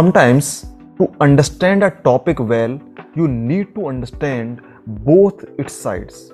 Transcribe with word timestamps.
Sometimes, 0.00 0.66
to 0.98 1.06
understand 1.20 1.82
a 1.84 1.90
topic 1.90 2.38
well, 2.40 2.80
you 3.14 3.28
need 3.28 3.74
to 3.74 3.88
understand 3.88 4.62
both 5.08 5.44
its 5.58 5.74
sides, 5.74 6.32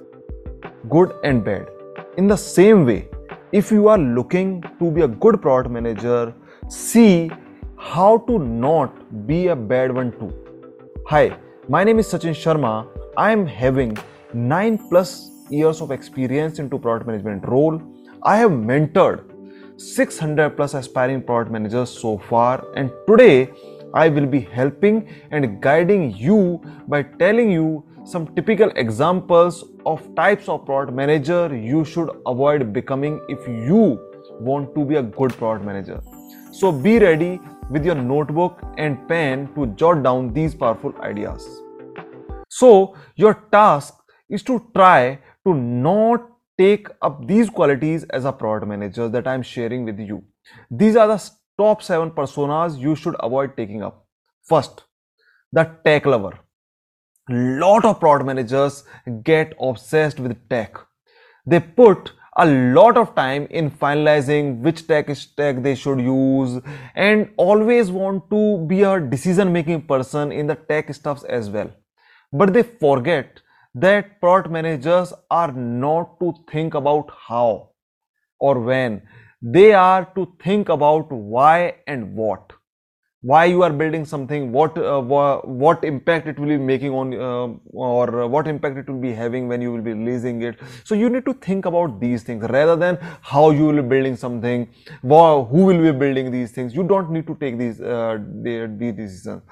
good 0.89 1.13
and 1.25 1.45
bad. 1.45 1.67
In 2.17 2.29
the 2.29 2.37
same 2.37 2.87
way, 2.87 3.09
if 3.51 3.73
you 3.73 3.89
are 3.89 3.99
looking 3.99 4.63
to 4.79 4.91
be 4.93 5.01
a 5.01 5.09
good 5.09 5.43
product 5.43 5.73
manager, 5.73 6.33
see 6.69 7.29
how 7.77 8.19
to 8.29 8.39
not 8.39 9.27
be 9.27 9.49
a 9.49 9.57
bad 9.57 9.93
one 9.93 10.13
too. 10.13 10.33
Hi, 11.09 11.37
my 11.69 11.83
name 11.83 11.99
is 11.99 12.07
Sachin 12.07 12.37
Sharma. 12.43 12.87
I 13.17 13.33
am 13.33 13.47
having 13.47 13.99
9 14.33 14.79
plus 14.91 15.31
years 15.51 15.81
of 15.81 15.91
experience 15.91 16.61
into 16.61 16.79
product 16.79 17.09
management 17.09 17.49
role. 17.49 17.83
I 18.23 18.37
have 18.37 18.53
mentored 18.53 19.25
600 19.79 20.57
plus 20.57 20.75
aspiring 20.75 21.23
product 21.23 21.51
managers 21.51 21.91
so 21.91 22.17
far 22.17 22.67
and 22.77 22.91
today 23.07 23.51
I 23.93 24.09
will 24.09 24.27
be 24.27 24.41
helping 24.41 25.09
and 25.31 25.61
guiding 25.61 26.17
you 26.17 26.63
by 26.89 27.03
telling 27.03 27.51
you 27.51 27.85
some 28.05 28.27
typical 28.35 28.71
examples 28.77 29.65
of 29.85 30.15
types 30.15 30.49
of 30.49 30.65
product 30.65 30.95
manager 30.95 31.55
you 31.55 31.85
should 31.85 32.11
avoid 32.27 32.73
becoming 32.73 33.21
if 33.29 33.47
you 33.47 34.01
want 34.41 34.75
to 34.75 34.85
be 34.85 34.97
a 34.97 35.03
good 35.03 35.37
product 35.37 35.65
manager. 35.65 36.01
So 36.53 36.73
be 36.73 36.99
ready 36.99 37.41
with 37.71 37.85
your 37.85 37.97
notebook 37.97 38.63
and 38.79 39.07
pen 39.09 39.53
to 39.55 39.67
jot 39.69 40.03
down 40.03 40.33
these 40.33 40.55
powerful 40.55 40.95
ideas. 41.03 41.47
So 42.49 42.95
your 43.17 43.35
task 43.53 43.95
is 44.31 44.43
to 44.45 44.65
try 44.75 45.19
to 45.45 45.55
not 45.55 46.31
take 46.59 46.89
up 47.03 47.27
these 47.27 47.51
qualities 47.51 48.05
as 48.05 48.25
a 48.25 48.33
product 48.33 48.69
manager 48.69 49.09
that 49.09 49.27
I'm 49.27 49.43
sharing 49.43 49.85
with 49.85 49.99
you. 49.99 50.25
These 50.71 50.97
are 50.97 51.09
the 51.09 51.31
top 51.59 51.83
seven 51.83 52.11
personas 52.11 52.79
you 52.79 52.95
should 52.97 53.17
avoid 53.21 53.57
taking 53.57 53.83
up. 53.83 54.07
First, 54.43 54.85
the 55.53 55.65
tech 55.85 56.07
lover. 56.07 56.39
Lot 57.29 57.85
of 57.85 57.99
product 57.99 58.27
managers 58.27 58.85
get 59.23 59.55
obsessed 59.61 60.21
with 60.21 60.49
tech. 60.49 60.77
They 61.45 61.61
put 61.61 62.13
a 62.37 62.47
lot 62.47 62.97
of 62.97 63.15
time 63.15 63.47
in 63.51 63.71
finalizing 63.71 64.61
which 64.61 64.87
tech 64.87 65.09
is 65.09 65.27
tech 65.27 65.63
they 65.63 65.75
should 65.75 66.01
use 66.01 66.61
and 66.95 67.31
always 67.37 67.91
want 67.91 68.29
to 68.31 68.65
be 68.67 68.83
a 68.83 69.01
decision 69.01 69.53
making 69.53 69.83
person 69.83 70.31
in 70.31 70.47
the 70.47 70.55
tech 70.55 70.93
stuffs 70.95 71.25
as 71.25 71.49
well. 71.49 71.71
But 72.33 72.53
they 72.53 72.63
forget 72.63 73.41
that 73.77 74.21
product 74.21 74.51
managers 74.51 75.13
are 75.31 75.53
not 75.53 76.19
to 76.21 76.35
think 76.51 76.75
about 76.75 77.11
how 77.29 77.71
or 78.41 78.59
when. 78.59 79.03
They 79.43 79.73
are 79.75 80.07
to 80.15 80.33
think 80.43 80.71
about 80.71 81.13
why 81.13 81.77
and 81.87 82.15
what. 82.15 82.53
Why 83.21 83.45
you 83.47 83.63
are 83.63 83.73
building 83.73 84.05
something 84.05 84.53
what 84.53 84.79
uh, 84.79 85.01
what 85.01 85.85
impact 85.85 86.29
it 86.29 86.39
will 86.39 86.49
be 86.49 86.59
making 86.59 86.93
on 86.93 87.13
uh, 87.15 87.49
or 87.73 88.29
what 88.29 88.47
impact 88.47 88.79
it 88.79 88.89
will 88.89 89.01
be 89.01 89.13
having 89.13 89.49
when 89.49 89.61
you 89.61 89.73
will 89.73 89.83
be 89.83 89.95
releasing 89.95 90.43
it. 90.43 90.61
So 90.85 90.95
you 90.95 91.11
need 91.11 91.25
to 91.25 91.35
think 91.35 91.67
about 91.67 91.99
these 91.99 92.23
things 92.23 92.45
rather 92.51 92.77
than 92.77 92.99
how 93.23 93.51
you 93.51 93.67
will 93.67 93.83
be 93.83 93.89
building 93.95 94.17
something 94.17 94.69
who 95.03 95.65
will 95.71 95.83
be 95.83 95.93
building 95.93 96.31
these 96.31 96.53
things. 96.53 96.75
You 96.75 96.85
don't 96.85 97.11
need 97.11 97.27
to 97.27 97.37
take 97.41 97.59
these 97.59 97.81
uh, 97.81 98.19
these 98.45 98.95
decisions. 98.95 99.43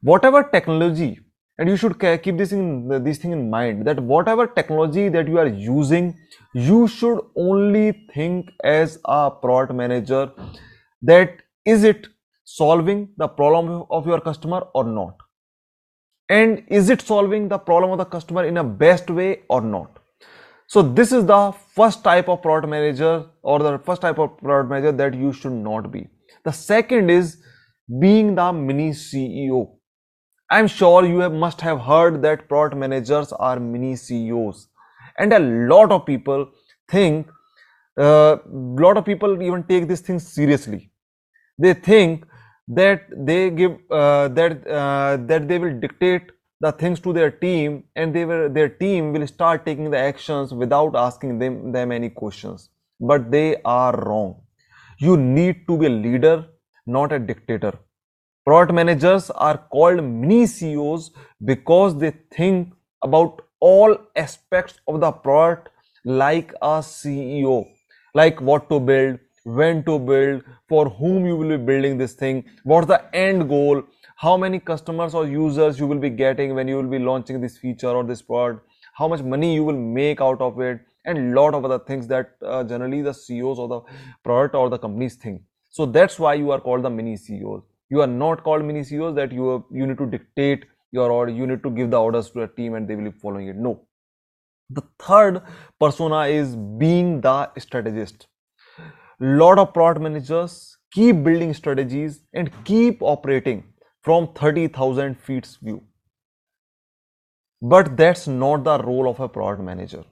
Whatever 0.00 0.42
technology 0.42 1.20
and 1.58 1.68
you 1.68 1.76
should 1.76 1.98
keep 2.22 2.36
this 2.36 2.52
in 2.52 2.88
this 3.04 3.18
thing 3.18 3.32
in 3.32 3.48
mind 3.50 3.86
that 3.86 4.00
whatever 4.00 4.46
technology 4.46 5.08
that 5.08 5.28
you 5.28 5.38
are 5.38 5.46
using 5.46 6.14
you 6.54 6.86
should 6.86 7.20
only 7.36 8.06
think 8.14 8.50
as 8.64 8.98
a 9.04 9.30
product 9.30 9.74
manager 9.74 10.30
that 11.02 11.30
is 11.64 11.84
it 11.84 12.08
solving 12.44 13.08
the 13.16 13.28
problem 13.28 13.84
of 13.90 14.06
your 14.06 14.20
customer 14.20 14.66
or 14.72 14.84
not? 14.84 15.16
And 16.28 16.64
is 16.68 16.90
it 16.90 17.02
solving 17.02 17.48
the 17.48 17.58
problem 17.58 17.92
of 17.92 17.98
the 17.98 18.04
customer 18.04 18.44
in 18.44 18.56
a 18.56 18.64
best 18.64 19.10
way 19.10 19.42
or 19.48 19.60
not? 19.60 19.98
So 20.68 20.82
this 20.82 21.12
is 21.12 21.26
the 21.26 21.52
first 21.74 22.02
type 22.02 22.28
of 22.28 22.42
product 22.42 22.68
manager 22.68 23.26
or 23.42 23.58
the 23.58 23.78
first 23.78 24.02
type 24.02 24.18
of 24.18 24.38
product 24.38 24.70
manager 24.70 24.92
that 24.92 25.14
you 25.14 25.32
should 25.32 25.52
not 25.52 25.92
be. 25.92 26.08
The 26.44 26.52
second 26.52 27.10
is 27.10 27.36
being 28.00 28.34
the 28.34 28.52
mini 28.52 28.90
ceo 28.90 29.75
I'm 30.48 30.68
sure 30.68 31.04
you 31.04 31.18
have, 31.18 31.32
must 31.32 31.60
have 31.60 31.80
heard 31.80 32.22
that 32.22 32.48
product 32.48 32.76
managers 32.76 33.32
are 33.32 33.58
mini 33.58 33.96
CEOs, 33.96 34.68
and 35.18 35.32
a 35.32 35.40
lot 35.40 35.90
of 35.90 36.06
people 36.06 36.48
think, 36.88 37.26
a 37.98 38.02
uh, 38.02 38.38
lot 38.46 38.96
of 38.96 39.04
people 39.04 39.42
even 39.42 39.64
take 39.64 39.88
this 39.88 40.00
thing 40.00 40.20
seriously. 40.20 40.90
They 41.58 41.74
think 41.74 42.26
that 42.68 43.02
they 43.16 43.50
give 43.50 43.72
uh, 43.90 44.28
that 44.28 44.66
uh, 44.68 45.16
that 45.26 45.48
they 45.48 45.58
will 45.58 45.80
dictate 45.80 46.30
the 46.60 46.70
things 46.70 47.00
to 47.00 47.12
their 47.12 47.30
team, 47.30 47.82
and 47.96 48.14
they 48.14 48.24
will 48.24 48.48
their 48.48 48.68
team 48.68 49.12
will 49.12 49.26
start 49.26 49.66
taking 49.66 49.90
the 49.90 49.98
actions 49.98 50.54
without 50.54 50.94
asking 50.94 51.40
them 51.40 51.72
them 51.72 51.90
any 51.90 52.10
questions. 52.10 52.68
But 53.00 53.32
they 53.32 53.56
are 53.64 53.96
wrong. 53.96 54.42
You 54.98 55.16
need 55.16 55.66
to 55.66 55.76
be 55.76 55.86
a 55.86 55.90
leader, 55.90 56.46
not 56.86 57.12
a 57.12 57.18
dictator 57.18 57.72
Product 58.46 58.72
managers 58.72 59.28
are 59.30 59.58
called 59.58 60.04
mini 60.04 60.46
CEOs 60.46 61.10
because 61.44 61.98
they 61.98 62.12
think 62.30 62.72
about 63.02 63.42
all 63.58 63.96
aspects 64.14 64.78
of 64.86 65.00
the 65.00 65.10
product 65.10 65.70
like 66.04 66.52
a 66.62 66.78
CEO, 66.90 67.66
like 68.14 68.40
what 68.40 68.70
to 68.70 68.78
build, 68.78 69.18
when 69.42 69.82
to 69.82 69.98
build, 69.98 70.44
for 70.68 70.88
whom 70.88 71.26
you 71.26 71.34
will 71.34 71.58
be 71.58 71.64
building 71.64 71.98
this 71.98 72.12
thing, 72.12 72.44
what's 72.62 72.86
the 72.86 73.02
end 73.16 73.48
goal, 73.48 73.82
how 74.14 74.36
many 74.36 74.60
customers 74.60 75.12
or 75.12 75.26
users 75.26 75.80
you 75.80 75.88
will 75.88 75.98
be 75.98 76.10
getting 76.10 76.54
when 76.54 76.68
you 76.68 76.76
will 76.76 76.94
be 76.96 77.00
launching 77.00 77.40
this 77.40 77.58
feature 77.58 77.88
or 77.88 78.04
this 78.04 78.22
product, 78.22 78.64
how 78.94 79.08
much 79.08 79.22
money 79.22 79.56
you 79.56 79.64
will 79.64 79.76
make 79.76 80.20
out 80.20 80.40
of 80.40 80.60
it, 80.60 80.80
and 81.04 81.34
lot 81.34 81.52
of 81.52 81.64
other 81.64 81.80
things 81.80 82.06
that 82.06 82.36
uh, 82.44 82.62
generally 82.62 83.02
the 83.02 83.12
CEOs 83.12 83.58
or 83.58 83.66
the 83.66 83.80
product 84.22 84.54
or 84.54 84.70
the 84.70 84.78
companies 84.78 85.16
think. 85.16 85.42
So 85.68 85.84
that's 85.84 86.20
why 86.20 86.34
you 86.34 86.52
are 86.52 86.60
called 86.60 86.84
the 86.84 86.90
mini 86.90 87.16
CEOs 87.16 87.64
you 87.90 88.00
are 88.00 88.06
not 88.06 88.42
called 88.44 88.64
mini 88.64 88.82
ceos 88.84 89.14
that 89.14 89.32
you 89.32 89.64
you 89.70 89.86
need 89.86 89.98
to 89.98 90.06
dictate 90.06 90.64
your 90.92 91.10
order 91.10 91.32
you 91.32 91.46
need 91.46 91.62
to 91.62 91.70
give 91.70 91.90
the 91.90 92.00
orders 92.00 92.30
to 92.30 92.42
a 92.42 92.48
team 92.48 92.74
and 92.74 92.88
they 92.88 92.96
will 92.96 93.10
be 93.10 93.18
following 93.18 93.48
it. 93.48 93.56
No. 93.56 93.80
The 94.70 94.82
third 94.98 95.42
persona 95.78 96.22
is 96.26 96.56
being 96.56 97.20
the 97.20 97.50
strategist. 97.58 98.26
Lot 99.20 99.58
of 99.58 99.72
product 99.72 100.02
managers 100.02 100.76
keep 100.92 101.22
building 101.22 101.54
strategies 101.54 102.20
and 102.34 102.50
keep 102.64 103.02
operating 103.02 103.64
from 104.02 104.28
30000 104.34 105.18
feet 105.20 105.46
view. 105.62 105.82
But 107.62 107.96
that's 107.96 108.26
not 108.26 108.64
the 108.64 108.78
role 108.82 109.08
of 109.08 109.20
a 109.20 109.28
product 109.28 109.62
manager. 109.62 110.04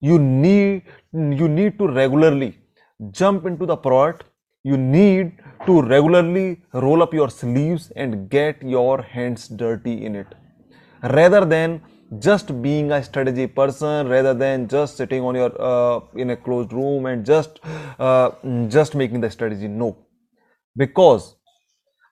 You 0.00 0.18
need 0.18 0.82
you 1.12 1.48
need 1.48 1.78
to 1.78 1.88
regularly 1.88 2.58
jump 3.10 3.46
into 3.46 3.66
the 3.66 3.76
product 3.76 4.24
you 4.64 4.76
need 4.76 5.32
to 5.66 5.82
regularly 5.82 6.60
roll 6.72 7.02
up 7.02 7.12
your 7.12 7.30
sleeves 7.30 7.90
and 7.96 8.30
get 8.30 8.62
your 8.62 9.02
hands 9.02 9.48
dirty 9.48 10.04
in 10.04 10.14
it. 10.14 10.26
Rather 11.02 11.44
than 11.44 11.82
just 12.18 12.62
being 12.62 12.92
a 12.92 13.02
strategy 13.02 13.46
person 13.46 14.06
rather 14.08 14.34
than 14.34 14.68
just 14.68 14.96
sitting 14.96 15.22
on 15.22 15.34
your 15.34 15.50
uh, 15.60 16.00
in 16.14 16.30
a 16.30 16.36
closed 16.36 16.72
room 16.72 17.06
and 17.06 17.24
just 17.24 17.58
uh, 17.98 18.30
just 18.68 18.94
making 18.94 19.20
the 19.20 19.30
strategy 19.30 19.66
no. 19.66 19.96
Because 20.76 21.36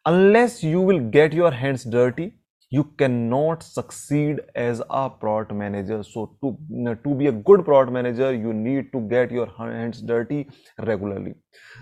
unless 0.06 0.62
you 0.62 0.80
will 0.80 1.00
get 1.00 1.32
your 1.32 1.50
hands 1.50 1.84
dirty 1.84 2.39
you 2.70 2.84
cannot 2.98 3.64
succeed 3.64 4.40
as 4.54 4.80
a 4.88 5.10
product 5.10 5.52
manager. 5.52 6.02
So 6.04 6.36
to 6.42 6.56
to 7.04 7.14
be 7.14 7.26
a 7.26 7.32
good 7.32 7.64
product 7.64 7.92
manager 7.92 8.32
you 8.32 8.52
need 8.52 8.92
to 8.92 9.00
get 9.12 9.32
your 9.32 9.46
hands 9.58 10.00
dirty 10.00 10.48
regularly. 10.78 11.34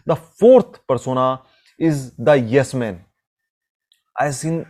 The 0.06 0.16
fourth 0.16 0.86
persona 0.86 1.42
is 1.78 2.12
the 2.16 2.34
yes 2.34 2.72
man. 2.74 3.04
I've 4.18 4.34
seen 4.34 4.64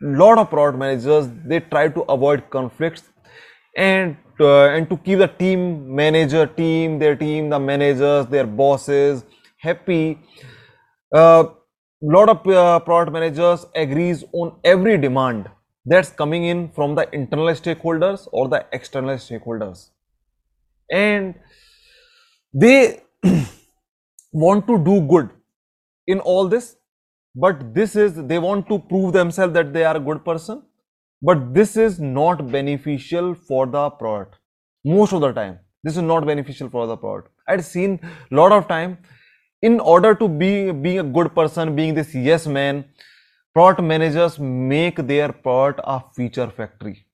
lot 0.00 0.38
of 0.38 0.50
product 0.50 0.78
managers 0.78 1.28
they 1.44 1.60
try 1.60 1.88
to 1.88 2.02
avoid 2.02 2.48
conflicts 2.50 3.10
and 3.76 4.16
uh, 4.40 4.66
and 4.76 4.88
to 4.90 4.96
keep 4.96 5.18
the 5.18 5.28
team 5.28 5.94
manager 5.94 6.46
team 6.46 6.98
their 7.00 7.16
team 7.16 7.50
the 7.50 7.58
managers 7.58 8.26
their 8.26 8.46
bosses 8.46 9.24
happy. 9.58 10.20
A 11.12 11.18
uh, 11.18 11.50
lot 12.02 12.28
of 12.28 12.46
uh, 12.46 12.78
product 12.80 13.12
managers 13.12 13.66
agrees 13.74 14.24
on 14.32 14.56
every 14.62 14.96
demand 14.98 15.48
that's 15.84 16.10
coming 16.10 16.44
in 16.44 16.68
from 16.70 16.94
the 16.94 17.08
internal 17.14 17.48
stakeholders 17.48 18.28
or 18.32 18.48
the 18.48 18.64
external 18.72 19.16
stakeholders. 19.16 19.90
And 20.90 21.34
they 22.52 23.02
want 24.32 24.66
to 24.66 24.78
do 24.84 25.00
good 25.02 25.30
in 26.06 26.20
all 26.20 26.48
this 26.48 26.76
but 27.34 27.74
this 27.74 27.96
is 27.96 28.14
they 28.26 28.38
want 28.38 28.68
to 28.68 28.78
prove 28.78 29.12
themselves 29.12 29.54
that 29.54 29.72
they 29.72 29.84
are 29.84 29.96
a 29.96 30.00
good 30.00 30.24
person 30.24 30.62
but 31.20 31.52
this 31.54 31.76
is 31.76 31.98
not 31.98 32.50
beneficial 32.52 33.34
for 33.34 33.66
the 33.66 33.90
product. 33.90 34.36
Most 34.84 35.12
of 35.12 35.20
the 35.22 35.32
time 35.32 35.58
this 35.82 35.96
is 35.96 36.02
not 36.02 36.26
beneficial 36.26 36.68
for 36.70 36.86
the 36.86 36.96
product. 36.96 37.30
I've 37.48 37.64
seen 37.64 38.00
a 38.02 38.34
lot 38.34 38.52
of 38.52 38.68
time 38.68 38.98
in 39.62 39.80
order 39.80 40.14
to 40.14 40.28
be 40.28 40.70
being 40.72 40.98
a 40.98 41.04
good 41.04 41.34
person, 41.34 41.74
being 41.74 41.94
this 41.94 42.14
yes 42.14 42.46
man, 42.46 42.84
product 43.54 43.82
managers 43.84 44.38
make 44.40 44.96
their 44.96 45.32
product 45.32 45.80
a 45.84 46.02
feature 46.16 46.50
factory. 46.50 47.06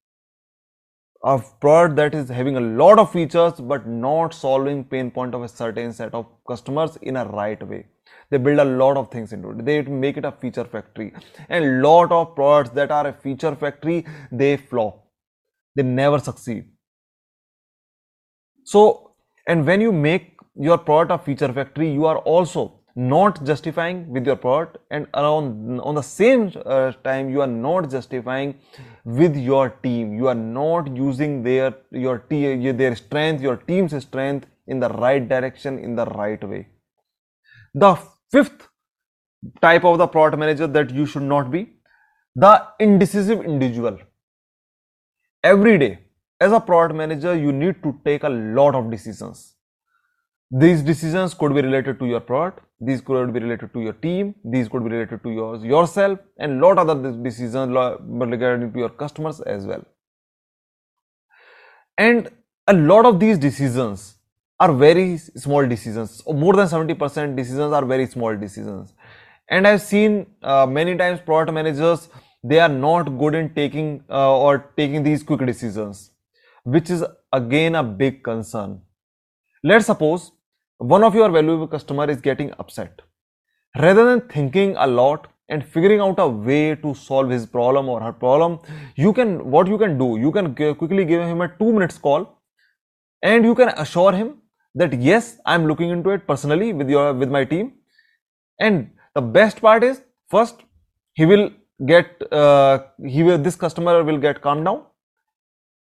A 1.23 1.39
product 1.61 1.97
that 1.97 2.15
is 2.15 2.31
having 2.31 2.57
a 2.57 2.61
lot 2.61 2.99
of 2.99 3.13
features 3.13 3.61
but 3.61 3.87
not 3.87 4.33
solving 4.33 4.83
pain 4.83 5.11
point 5.11 5.35
of 5.35 5.43
a 5.43 5.49
certain 5.49 5.93
set 5.93 6.15
of 6.15 6.27
customers 6.49 6.97
in 7.03 7.17
a 7.17 7.27
right 7.27 7.63
way. 7.69 7.85
They 8.31 8.39
build 8.39 8.59
a 8.59 8.65
lot 8.65 8.97
of 8.97 9.11
things 9.11 9.35
into 9.35 9.51
it. 9.51 9.67
They 9.67 9.83
make 9.83 10.17
it 10.17 10.25
a 10.25 10.33
feature 10.33 10.65
factory. 10.65 11.13
And 11.51 11.83
lot 11.83 12.11
of 12.11 12.35
products 12.35 12.71
that 12.71 12.91
are 12.91 13.09
a 13.09 13.13
feature 13.13 13.55
factory 13.55 14.07
they 14.33 14.57
flop. 14.57 15.05
They 15.77 15.83
never 15.83 16.19
succeed. 16.19 16.65
So 18.65 19.13
and 19.47 19.67
when 19.67 19.83
you 19.83 19.93
make 19.93 20.39
your 20.55 20.79
product 20.79 21.21
a 21.21 21.23
feature 21.23 21.53
factory 21.53 21.93
you 21.93 22.07
are 22.07 22.19
also 22.19 22.80
not 23.01 23.43
justifying 23.45 23.99
with 24.15 24.27
your 24.27 24.37
product 24.37 24.77
and 24.91 25.07
around 25.15 25.81
on 25.81 25.95
the 25.95 26.03
same 26.03 26.53
uh, 26.67 26.93
time 27.05 27.31
you 27.31 27.41
are 27.41 27.47
not 27.47 27.91
justifying 27.91 28.55
with 29.05 29.37
your 29.37 29.71
team. 29.85 30.13
You 30.13 30.29
are 30.29 30.35
not 30.35 30.95
using 30.95 31.43
their 31.43 31.75
your 31.91 32.19
their 32.29 32.95
strength 32.97 33.43
your 33.43 33.57
team's 33.57 33.95
strength 34.03 34.47
in 34.67 34.81
the 34.81 34.91
right 34.91 35.27
direction 35.27 35.79
in 35.79 35.95
the 35.95 36.05
right 36.07 36.43
way. 36.47 36.67
The 37.75 37.97
fifth 38.31 38.69
type 39.63 39.85
of 39.85 39.97
the 39.99 40.07
product 40.07 40.39
manager 40.39 40.67
that 40.67 40.91
you 40.91 41.07
should 41.07 41.23
not 41.23 41.51
be 41.51 41.77
the 42.35 42.67
indecisive 42.79 43.41
individual. 43.45 43.99
Every 45.43 45.79
day 45.79 46.01
as 46.39 46.53
a 46.53 46.61
product 46.61 46.97
manager 46.97 47.35
you 47.35 47.53
need 47.53 47.83
to 47.83 47.99
take 48.05 48.25
a 48.25 48.29
lot 48.29 48.75
of 48.75 48.91
decisions 48.91 49.55
these 50.51 50.83
decisions 50.83 51.33
could 51.35 51.55
be 51.55 51.63
related 51.63 51.99
to 52.01 52.07
your 52.07 52.21
product. 52.21 52.65
These 52.81 53.01
could 53.03 53.33
be 53.33 53.41
related 53.41 53.73
to 53.73 53.81
your 53.81 53.93
team. 53.93 54.35
These 54.45 54.69
could 54.69 54.83
be 54.83 54.91
related 54.91 55.23
to 55.23 55.31
yours 55.31 55.63
yourself 55.63 56.19
and 56.39 56.61
lot 56.61 56.79
other 56.79 57.13
decisions 57.23 57.73
regarding 58.09 58.73
to 58.73 58.79
your 58.79 58.89
customers 58.89 59.41
as 59.41 59.67
well. 59.67 59.85
And 61.97 62.31
a 62.67 62.73
lot 62.73 63.07
of 63.07 63.21
these 63.21 63.39
decisions 63.39 64.17
are 64.59 64.73
very 64.73 65.19
small 65.19 65.67
decisions. 65.67 66.23
More 66.27 66.55
than 66.55 66.67
70% 66.67 67.37
decisions 67.37 67.73
are 67.73 67.85
very 67.85 68.07
small 68.07 68.37
decisions. 68.37 68.95
And 69.49 69.67
i've 69.67 69.83
seen 69.83 70.27
uh, 70.43 70.65
many 70.65 70.97
times 70.97 71.21
product 71.21 71.53
managers 71.53 72.09
they 72.43 72.59
are 72.61 72.69
not 72.69 73.19
good 73.19 73.35
in 73.35 73.53
taking 73.55 74.05
uh, 74.09 74.39
or 74.39 74.71
taking 74.77 75.03
these 75.03 75.25
quick 75.25 75.45
decisions 75.45 76.13
which 76.63 76.89
is 76.91 77.05
again 77.33 77.75
a 77.75 77.83
big 77.83 78.23
concern. 78.23 78.81
Let's 79.65 79.87
suppose 79.87 80.31
one 80.81 81.05
of 81.05 81.15
your 81.15 81.31
valuable 81.31 81.69
customer 81.69 82.09
is 82.11 82.21
getting 82.21 82.53
upset. 82.59 83.03
Rather 83.79 84.05
than 84.05 84.29
thinking 84.29 84.75
a 84.77 84.87
lot 84.87 85.29
and 85.49 85.65
figuring 85.65 86.01
out 86.01 86.19
a 86.19 86.29
way 86.29 86.75
to 86.75 86.95
solve 86.95 87.31
his 87.31 87.47
problem 87.47 87.89
or 87.89 88.01
her 88.01 88.13
problem 88.13 88.59
you 88.97 89.13
can 89.13 89.51
what 89.51 89.67
you 89.67 89.79
can 89.79 89.99
do 89.99 90.17
you 90.17 90.31
can 90.33 90.55
quickly 90.55 91.05
give 91.05 91.23
him 91.23 91.41
a 91.41 91.49
2 91.59 91.73
minutes 91.73 91.99
call 91.99 92.27
and 93.23 93.45
you 93.45 93.55
can 93.55 93.69
assure 93.85 94.13
him 94.13 94.41
that 94.75 94.93
yes 94.93 95.39
i'm 95.45 95.67
looking 95.67 95.91
into 95.91 96.11
it 96.11 96.27
personally 96.27 96.73
with 96.73 96.89
your 96.89 97.13
with 97.13 97.31
my 97.31 97.45
team. 97.45 97.73
And 98.59 98.91
the 99.15 99.23
best 99.23 99.61
part 99.61 99.83
is 99.83 100.03
first 100.29 100.63
he 101.15 101.27
will 101.27 101.51
get 101.87 102.23
uh, 102.31 102.79
he 103.05 103.23
will 103.23 103.39
this 103.39 103.57
customer 103.57 104.03
will 104.05 104.19
get 104.19 104.41
calmed 104.41 104.65
down. 104.67 104.83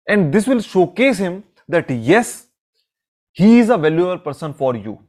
And 0.07 0.33
this 0.33 0.47
will 0.47 0.61
showcase 0.61 1.17
him 1.17 1.43
that 1.67 1.89
yes 1.89 2.47
he 3.41 3.59
is 3.59 3.69
a 3.69 3.77
valuable 3.77 4.17
person 4.17 4.53
for 4.53 4.75
you. 4.75 4.99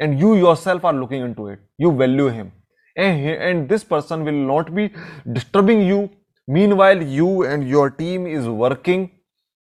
And 0.00 0.18
you 0.18 0.34
yourself 0.36 0.84
are 0.84 0.92
looking 0.92 1.22
into 1.22 1.48
it. 1.48 1.60
You 1.78 1.92
value 1.92 2.28
him. 2.28 2.52
And, 2.96 3.20
he, 3.20 3.32
and 3.32 3.68
this 3.68 3.84
person 3.84 4.24
will 4.24 4.40
not 4.52 4.74
be 4.74 4.90
disturbing 5.32 5.82
you. 5.86 6.10
Meanwhile 6.46 7.02
you 7.02 7.44
and 7.44 7.68
your 7.68 7.90
team 7.90 8.26
is 8.26 8.48
working 8.48 9.10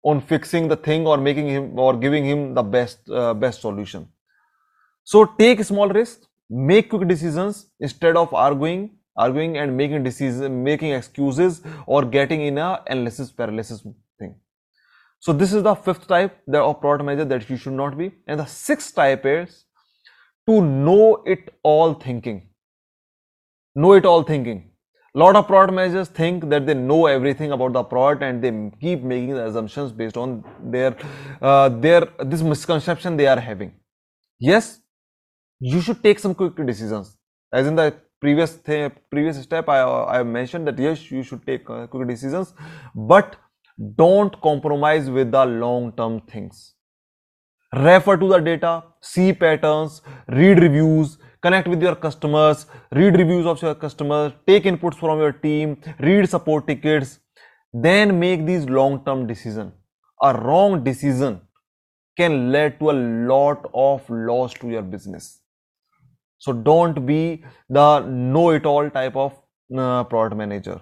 on 0.03 0.21
fixing 0.21 0.69
the 0.69 0.77
thing 0.77 1.07
or 1.07 1.17
making 1.17 1.49
him 1.49 1.79
or 1.79 1.97
giving 1.97 2.25
him 2.25 2.55
the 2.55 2.63
best 2.63 3.11
uh, 3.11 3.35
best 3.35 3.61
solution. 3.61 4.09
So 5.05 5.25
take 5.25 5.65
small 5.65 5.89
risks 5.89 6.27
make 6.49 6.91
quick 6.91 7.09
decisions 7.09 7.67
instead 7.81 8.17
of 8.17 8.33
arguing 8.33 8.91
arguing 9.17 9.57
and 9.59 9.77
making 9.77 10.05
decisions 10.05 10.49
making 10.49 10.93
excuses 10.93 11.61
or 11.87 12.05
getting 12.05 12.43
in 12.43 12.59
a 12.59 12.83
analysis 12.87 13.33
paralysis 13.33 13.85
so 15.27 15.33
this 15.33 15.53
is 15.53 15.65
the 15.65 15.75
fifth 15.75 16.07
type 16.07 16.35
of 16.55 16.81
product 16.81 17.05
manager 17.05 17.25
that 17.31 17.51
you 17.51 17.57
should 17.57 17.73
not 17.73 17.99
be. 17.99 18.13
And 18.29 18.39
the 18.39 18.45
sixth 18.47 18.95
type 18.95 19.25
is 19.27 19.65
to 20.49 20.61
know 20.65 21.25
it 21.27 21.49
all 21.65 21.95
thinking. 21.95 22.37
Know 23.75 23.95
it 23.95 24.05
all 24.07 24.23
thinking. 24.23 24.61
Lot 25.15 25.35
of 25.35 25.49
product 25.49 25.75
managers 25.75 26.07
think 26.19 26.49
that 26.51 26.65
they 26.65 26.75
know 26.75 27.07
everything 27.07 27.51
about 27.51 27.73
the 27.73 27.83
product 27.83 28.23
and 28.23 28.41
they 28.41 28.53
keep 28.81 29.03
making 29.03 29.35
the 29.35 29.47
assumptions 29.49 29.91
based 29.91 30.17
on 30.17 30.45
their 30.63 30.95
uh, 31.43 31.71
their 31.71 32.07
this 32.21 32.43
misconception 32.43 33.17
they 33.17 33.27
are 33.27 33.41
having. 33.41 33.73
Yes, 34.39 34.79
you 35.59 35.81
should 35.81 36.05
take 36.05 36.21
some 36.21 36.37
quick 36.37 36.55
decisions. 36.65 37.17
As 37.53 37.67
in 37.67 37.75
the 37.75 37.89
previous 38.21 38.55
th- 38.59 38.93
previous 39.11 39.43
step, 39.43 39.69
I 39.69 39.81
I 40.21 40.23
mentioned 40.23 40.69
that 40.69 40.79
yes, 40.79 41.11
you 41.11 41.25
should 41.25 41.45
take 41.45 41.69
uh, 41.69 41.89
quick 41.89 42.07
decisions, 42.07 42.55
but 42.95 43.37
don't 43.95 44.41
compromise 44.41 45.11
with 45.11 45.31
the 45.31 45.45
long 45.45 45.93
term 45.93 46.21
things. 46.21 46.75
Refer 47.75 48.17
to 48.17 48.29
the 48.29 48.39
data, 48.39 48.85
see 49.01 49.33
patterns, 49.33 50.01
read 50.29 50.61
reviews, 50.61 51.19
connect 51.43 51.69
with 51.69 51.83
your 51.83 51.95
customers, 51.95 52.67
read 52.93 53.17
reviews 53.17 53.45
of 53.45 53.61
your 53.61 53.75
customers, 53.75 54.33
take 54.47 54.65
inputs 54.65 54.95
from 54.95 55.19
your 55.19 55.33
team, 55.33 55.77
read 56.01 56.29
support 56.29 56.67
tickets, 56.67 57.19
then 57.73 58.19
make 58.19 58.47
these 58.47 58.67
long 58.67 59.05
term 59.05 59.27
decisions. 59.27 59.73
A 60.23 60.33
wrong 60.33 60.83
decision 60.83 61.41
can 62.17 62.51
lead 62.51 62.79
to 62.81 62.91
a 62.91 62.97
lot 63.33 63.71
of 63.75 64.09
loss 64.09 64.55
to 64.55 64.69
your 64.69 64.83
business. 64.83 65.41
So 66.39 66.53
don't 66.53 67.05
be 67.05 67.45
the 67.69 68.01
know 68.01 68.51
it 68.51 68.65
all 68.65 68.89
type 68.89 69.17
of 69.17 69.35
uh, 69.77 70.05
product 70.05 70.37
manager. 70.37 70.81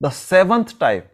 The 0.00 0.10
seventh 0.10 0.78
type 0.78 1.10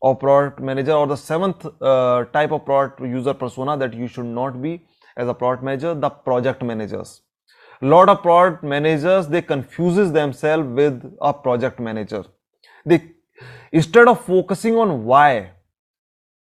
or 0.00 0.14
product 0.16 0.60
manager 0.60 0.92
or 0.92 1.06
the 1.06 1.16
seventh 1.16 1.66
uh, 1.82 2.24
type 2.26 2.52
of 2.52 2.64
product 2.64 3.00
user 3.00 3.34
persona 3.34 3.76
that 3.76 3.94
you 3.94 4.06
should 4.06 4.26
not 4.26 4.62
be 4.62 4.82
as 5.16 5.28
a 5.28 5.34
product 5.34 5.62
manager 5.62 5.94
the 5.94 6.10
project 6.10 6.62
managers. 6.62 7.22
Lot 7.80 8.08
of 8.08 8.22
product 8.22 8.64
managers 8.64 9.28
they 9.28 9.42
confuses 9.42 10.12
themselves 10.12 10.68
with 10.68 11.16
a 11.20 11.32
project 11.32 11.80
manager. 11.80 12.24
They 12.84 13.12
instead 13.72 14.08
of 14.08 14.24
focusing 14.24 14.76
on 14.76 15.04
why 15.04 15.52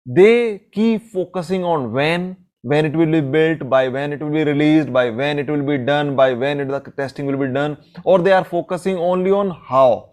they 0.07 0.59
keep 0.73 1.03
focusing 1.11 1.65
on 1.65 1.93
when 1.93 2.37
when 2.63 2.85
it 2.85 2.95
will 2.97 3.11
be 3.11 3.21
built 3.21 3.69
by 3.69 3.89
when 3.89 4.13
it 4.13 4.21
will 4.21 4.31
be 4.31 4.45
released 4.45 4.93
by 4.93 5.09
when 5.11 5.39
it 5.39 5.49
will 5.49 5.63
be 5.63 5.79
done 5.79 6.15
by 6.17 6.33
when 6.33 6.61
it, 6.61 6.69
the 6.69 6.81
testing 6.97 7.27
will 7.27 7.39
be 7.39 7.53
done 7.53 7.77
or 8.05 8.19
they 8.19 8.33
are 8.33 8.45
focusing 8.45 8.97
only 8.97 9.31
on 9.31 9.51
how. 9.51 10.13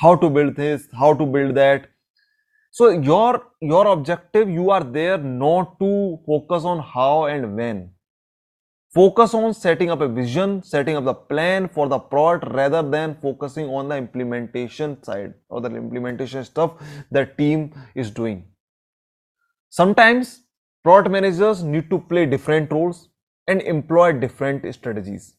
How 0.00 0.14
to 0.16 0.30
build 0.30 0.54
this 0.56 0.88
how 0.98 1.14
to 1.14 1.26
build 1.26 1.54
that 1.56 1.88
so 2.70 2.88
your 2.90 3.42
your 3.60 3.86
objective 3.88 4.48
you 4.48 4.70
are 4.70 4.84
there 4.84 5.18
not 5.18 5.78
to 5.80 6.18
focus 6.26 6.64
on 6.64 6.80
how 6.80 7.24
and 7.24 7.56
when. 7.56 7.90
Focus 8.94 9.34
on 9.34 9.52
setting 9.52 9.90
up 9.90 10.00
a 10.00 10.08
vision 10.08 10.62
setting 10.62 10.96
up 10.96 11.04
the 11.04 11.14
plan 11.14 11.68
for 11.68 11.88
the 11.88 11.98
product 11.98 12.52
rather 12.54 12.82
than 12.82 13.16
focusing 13.20 13.66
on 13.66 13.88
the 13.88 13.96
implementation 13.96 15.02
side 15.02 15.34
or 15.48 15.60
the 15.60 15.74
implementation 15.74 16.44
stuff 16.44 16.72
that 17.10 17.36
team 17.36 17.72
is 17.94 18.10
doing. 18.10 18.44
Sometimes 19.68 20.44
product 20.82 21.10
managers 21.10 21.62
need 21.62 21.90
to 21.90 21.98
play 21.98 22.24
different 22.24 22.72
roles 22.72 23.10
and 23.46 23.60
employ 23.62 24.12
different 24.12 24.72
strategies 24.74 25.34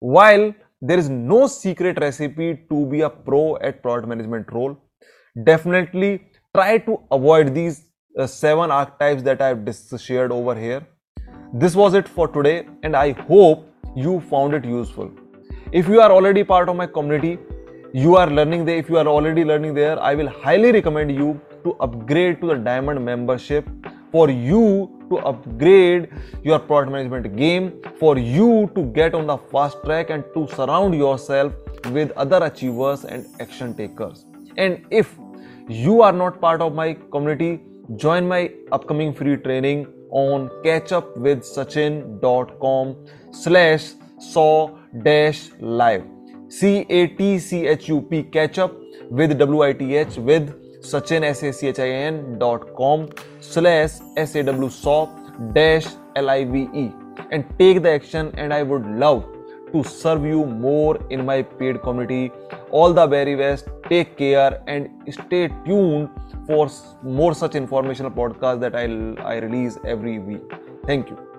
while 0.00 0.54
there 0.80 0.98
is 0.98 1.08
no 1.08 1.46
secret 1.46 1.98
recipe 2.00 2.66
to 2.70 2.86
be 2.86 3.00
a 3.00 3.10
pro 3.10 3.56
at 3.58 3.82
product 3.82 4.08
management 4.08 4.50
role. 4.52 4.76
Definitely 5.44 6.26
try 6.56 6.78
to 6.78 6.98
avoid 7.16 7.54
these 7.54 7.82
uh, 8.18 8.26
seven 8.26 8.70
archetypes 8.70 9.22
that 9.22 9.42
I've 9.46 9.64
shared 10.02 10.32
over 10.32 10.54
here. 10.54 10.86
This 11.52 11.74
was 11.80 11.94
it 11.94 12.08
for 12.08 12.28
today, 12.36 12.66
and 12.82 12.96
I 12.96 13.12
hope 13.30 13.66
you 13.94 14.20
found 14.30 14.54
it 14.54 14.64
useful. 14.64 15.10
If 15.70 15.88
you 15.88 16.00
are 16.00 16.10
already 16.10 16.44
part 16.44 16.70
of 16.70 16.76
my 16.76 16.86
community, 16.86 17.38
you 17.92 18.16
are 18.16 18.30
learning 18.38 18.64
there. 18.64 18.78
If 18.78 18.88
you 18.88 18.96
are 18.96 19.06
already 19.06 19.44
learning 19.44 19.74
there, 19.74 19.98
I 20.00 20.14
will 20.14 20.28
highly 20.28 20.72
recommend 20.72 21.14
you 21.14 21.40
to 21.64 21.74
upgrade 21.88 22.40
to 22.40 22.46
the 22.52 22.54
diamond 22.54 23.04
membership 23.04 23.68
for 24.10 24.30
you 24.30 24.64
to 25.10 25.18
upgrade 25.32 26.08
your 26.42 26.58
product 26.58 26.92
management 26.92 27.36
game, 27.36 27.82
for 27.98 28.16
you 28.16 28.70
to 28.74 28.84
get 29.00 29.14
on 29.14 29.26
the 29.26 29.36
fast 29.52 29.76
track 29.84 30.08
and 30.08 30.24
to 30.32 30.48
surround 30.54 30.94
yourself 30.94 31.52
with 31.90 32.12
other 32.12 32.42
achievers 32.44 33.04
and 33.04 33.26
action 33.40 33.74
takers. 33.74 34.24
And 34.56 34.86
if 34.90 35.18
you 35.68 36.02
are 36.02 36.12
not 36.12 36.40
part 36.40 36.62
of 36.62 36.74
my 36.74 36.94
community, 37.10 37.60
join 37.96 38.28
my 38.28 38.52
upcoming 38.72 39.14
free 39.14 39.36
training 39.36 39.86
on 40.10 40.48
catchupwithsachin.com 40.64 42.96
slash 43.32 43.92
saw 44.18 44.70
dash 45.02 45.50
live. 45.60 46.04
C 46.48 46.86
A 46.88 47.08
T 47.08 47.38
C 47.38 47.66
H 47.66 47.88
U 47.88 48.00
P 48.02 48.22
catch 48.22 48.58
up 48.58 48.72
with 49.10 49.36
W 49.38 49.62
I 49.62 49.72
T 49.72 49.96
H 49.96 50.16
with 50.16 50.54
Sachin 50.82 51.24
S 51.24 51.42
A 51.42 51.52
C 51.52 51.66
H 51.68 51.78
I 51.80 51.88
N 51.88 52.38
dot 52.38 52.74
com 52.76 53.08
slash 53.40 53.90
S 54.16 54.36
A 54.36 54.44
W 54.44 54.70
saw 54.70 55.06
dash 55.52 55.86
L 56.14 56.30
I 56.30 56.44
V 56.44 56.68
E 56.72 56.92
and 57.32 57.44
take 57.58 57.82
the 57.82 57.90
action 57.90 58.32
and 58.36 58.54
I 58.54 58.62
would 58.62 58.86
love 58.86 59.24
to 59.72 59.82
serve 59.82 60.24
you 60.24 60.46
more 60.46 60.96
in 61.10 61.26
my 61.26 61.42
paid 61.42 61.82
community. 61.82 62.30
All 62.76 62.92
the 62.92 63.06
very 63.06 63.34
best. 63.36 63.68
Take 63.88 64.16
care 64.18 64.60
and 64.66 65.14
stay 65.18 65.48
tuned 65.64 66.10
for 66.46 66.68
more 67.02 67.34
such 67.34 67.54
informational 67.54 68.10
podcasts 68.10 68.60
that 68.60 68.76
I'll 68.76 69.18
I 69.34 69.36
release 69.44 69.78
every 69.94 70.18
week. 70.18 70.58
Thank 70.84 71.08
you. 71.08 71.35